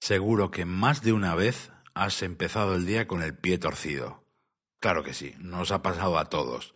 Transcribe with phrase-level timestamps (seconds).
[0.00, 4.24] Seguro que más de una vez has empezado el día con el pie torcido.
[4.80, 6.74] Claro que sí, nos ha pasado a todos.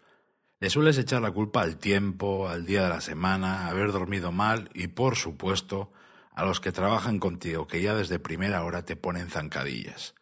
[0.58, 4.69] Le sueles echar la culpa al tiempo, al día de la semana, haber dormido mal
[4.75, 5.93] y, por supuesto,
[6.33, 10.14] a los que trabajan contigo, que ya desde primera hora te ponen zancadillas.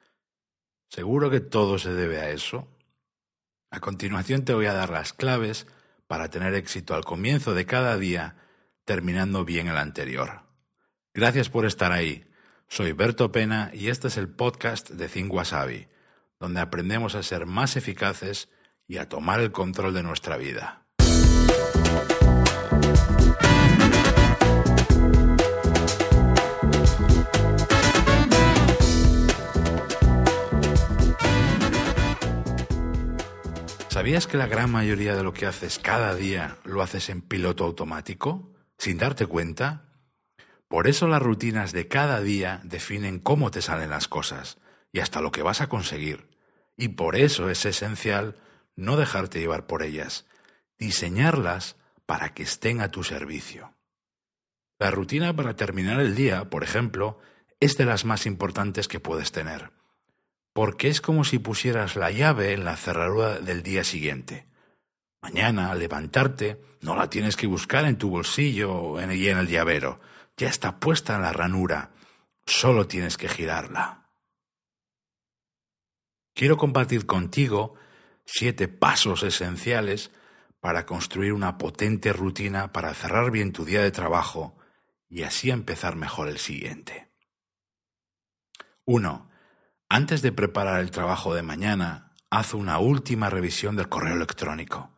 [0.89, 2.69] ¿Seguro que todo se debe a eso?
[3.71, 5.67] A continuación te voy a dar las claves
[6.07, 8.37] para tener éxito al comienzo de cada día,
[8.85, 10.43] terminando bien el anterior.
[11.15, 12.28] Gracias por estar ahí.
[12.71, 15.33] Soy Berto Pena y este es el podcast de Think
[16.38, 18.51] donde aprendemos a ser más eficaces
[18.87, 20.84] y a tomar el control de nuestra vida.
[33.88, 37.65] ¿Sabías que la gran mayoría de lo que haces cada día lo haces en piloto
[37.65, 39.88] automático, sin darte cuenta?
[40.69, 44.59] Por eso las rutinas de cada día definen cómo te salen las cosas
[44.93, 46.29] y hasta lo que vas a conseguir.
[46.77, 48.37] Y por eso es esencial
[48.77, 50.27] no dejarte llevar por ellas,
[50.79, 53.75] diseñarlas para que estén a tu servicio.
[54.79, 57.19] La rutina para terminar el día, por ejemplo,
[57.59, 59.73] es de las más importantes que puedes tener,
[60.53, 64.47] porque es como si pusieras la llave en la cerradura del día siguiente.
[65.21, 70.00] Mañana, al levantarte, no la tienes que buscar en tu bolsillo y en el llavero,
[70.39, 71.91] ya está puesta en la ranura,
[72.47, 74.09] solo tienes que girarla.
[76.34, 77.75] Quiero compartir contigo
[78.25, 80.12] siete pasos esenciales
[80.61, 84.56] para construir una potente rutina para cerrar bien tu día de trabajo
[85.09, 87.12] y así empezar mejor el siguiente.
[88.84, 89.31] 1.
[89.89, 94.94] Antes de preparar el trabajo de mañana, haz una última revisión del correo electrónico.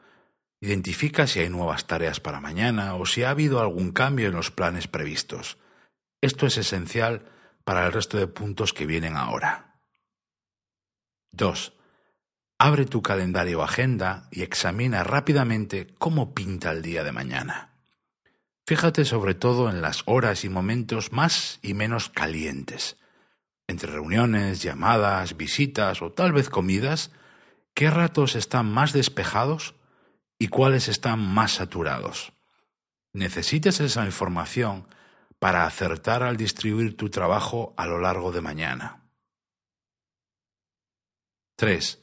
[0.61, 4.50] Identifica si hay nuevas tareas para mañana o si ha habido algún cambio en los
[4.50, 5.56] planes previstos.
[6.20, 7.25] Esto es esencial
[7.64, 9.81] para el resto de puntos que vienen ahora.
[11.33, 11.72] 2.
[12.58, 17.70] Abre tu calendario o agenda y examina rápidamente cómo pinta el día de mañana.
[18.66, 22.99] Fíjate sobre todo en las horas y momentos más y menos calientes.
[23.66, 27.12] Entre reuniones, llamadas, visitas o tal vez comidas,
[27.72, 29.75] ¿qué ratos están más despejados
[30.41, 32.33] y cuáles están más saturados.
[33.12, 34.89] Necesitas esa información
[35.39, 39.05] para acertar al distribuir tu trabajo a lo largo de mañana.
[41.56, 42.03] 3.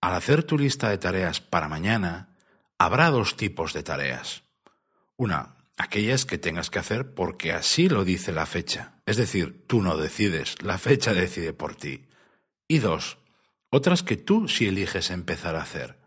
[0.00, 2.36] Al hacer tu lista de tareas para mañana,
[2.78, 4.44] habrá dos tipos de tareas.
[5.16, 9.82] Una, aquellas que tengas que hacer porque así lo dice la fecha, es decir, tú
[9.82, 12.06] no decides, la fecha decide por ti.
[12.68, 13.18] Y dos,
[13.70, 16.03] otras que tú sí eliges empezar a hacer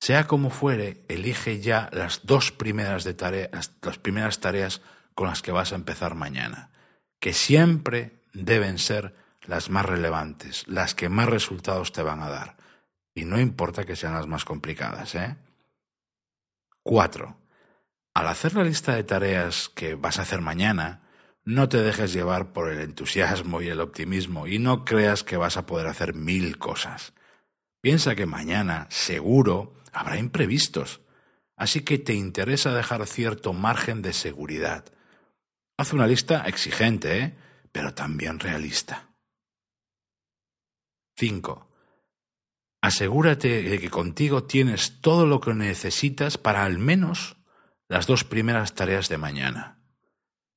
[0.00, 4.82] sea como fuere, elige ya las dos primeras, de tareas, las primeras tareas
[5.14, 6.70] con las que vas a empezar mañana,
[7.20, 12.56] que siempre deben ser las más relevantes, las que más resultados te van a dar.
[13.14, 15.36] Y no importa que sean las más complicadas, ¿eh?
[16.82, 17.38] Cuatro.
[18.12, 21.02] Al hacer la lista de tareas que vas a hacer mañana,
[21.44, 25.56] no te dejes llevar por el entusiasmo y el optimismo y no creas que vas
[25.56, 27.14] a poder hacer mil cosas.
[27.80, 31.00] Piensa que mañana, seguro, habrá imprevistos,
[31.56, 34.84] así que te interesa dejar cierto margen de seguridad.
[35.78, 37.36] Haz una lista exigente, ¿eh?
[37.70, 39.10] pero también realista.
[41.18, 41.68] 5.
[42.82, 47.36] Asegúrate de que contigo tienes todo lo que necesitas para al menos
[47.88, 49.78] las dos primeras tareas de mañana.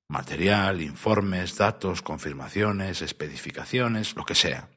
[0.09, 4.69] Material, informes, datos, confirmaciones, especificaciones, lo que sea.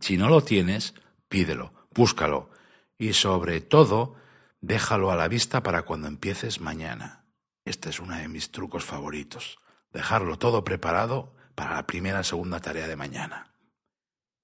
[0.00, 0.94] Si no lo tienes,
[1.28, 2.50] pídelo, búscalo
[2.98, 4.16] y sobre todo,
[4.60, 7.24] déjalo a la vista para cuando empieces mañana.
[7.64, 9.58] Este es uno de mis trucos favoritos.
[9.92, 13.52] Dejarlo todo preparado para la primera o segunda tarea de mañana.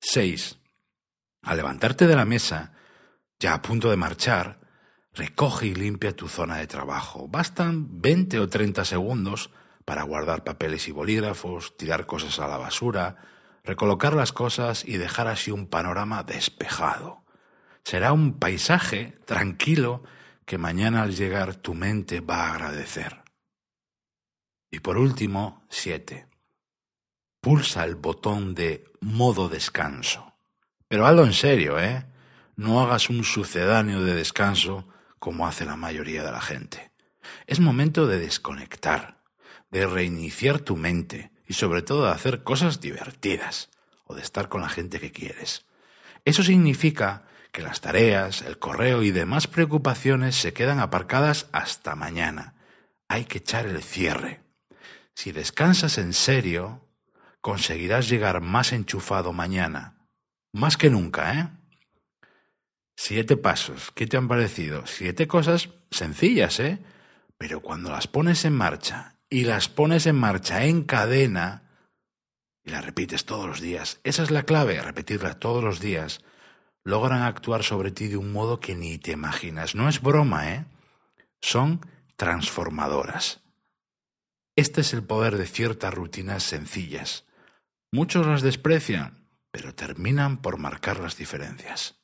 [0.00, 0.59] 6.
[1.43, 2.72] Al levantarte de la mesa,
[3.39, 4.61] ya a punto de marchar,
[5.12, 7.28] recoge y limpia tu zona de trabajo.
[7.28, 9.51] Bastan 20 o 30 segundos
[9.84, 13.16] para guardar papeles y bolígrafos, tirar cosas a la basura,
[13.65, 17.25] recolocar las cosas y dejar así un panorama despejado.
[17.83, 20.03] Será un paisaje tranquilo
[20.45, 23.25] que mañana al llegar tu mente va a agradecer.
[24.71, 26.28] Y por último, siete.
[27.41, 30.34] Pulsa el botón de modo descanso.
[30.89, 32.07] Pero hazlo en serio, ¿eh?
[32.57, 34.89] No hagas un sucedáneo de descanso
[35.19, 36.93] como hace la mayoría de la gente.
[37.47, 39.22] Es momento de desconectar,
[39.71, 43.70] de reiniciar tu mente y sobre todo de hacer cosas divertidas
[44.04, 45.64] o de estar con la gente que quieres.
[46.24, 52.54] Eso significa que las tareas, el correo y demás preocupaciones se quedan aparcadas hasta mañana.
[53.08, 54.41] Hay que echar el cierre.
[55.14, 56.88] Si descansas en serio,
[57.41, 60.08] conseguirás llegar más enchufado mañana.
[60.52, 61.48] Más que nunca, ¿eh?
[62.96, 63.91] Siete pasos.
[63.94, 64.86] ¿Qué te han parecido?
[64.86, 66.78] Siete cosas sencillas, ¿eh?
[67.38, 71.62] Pero cuando las pones en marcha y las pones en marcha en cadena
[72.65, 76.24] y las repites todos los días, esa es la clave, repetirlas todos los días,
[76.84, 79.74] logran actuar sobre ti de un modo que ni te imaginas.
[79.74, 80.66] No es broma, ¿eh?
[81.41, 81.80] Son
[82.16, 83.42] transformadoras.
[84.56, 87.27] Este es el poder de ciertas rutinas sencillas.
[87.92, 92.00] Muchos las desprecian, pero terminan por marcar las diferencias.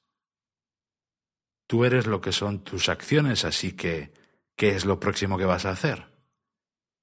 [1.69, 4.13] Tú eres lo que son tus acciones, así que,
[4.57, 6.10] ¿qué es lo próximo que vas a hacer?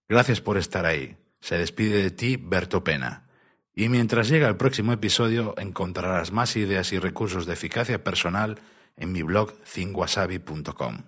[0.09, 1.17] Gracias por estar ahí.
[1.41, 3.27] Se despide de ti Berto Pena.
[3.75, 8.59] Y mientras llega el próximo episodio encontrarás más ideas y recursos de eficacia personal
[8.95, 11.03] en mi blog cinguasabi.com.